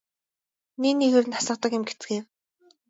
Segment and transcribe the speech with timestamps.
[0.81, 2.25] Нэг нэгээр нь асгадаг юм гэцгээв.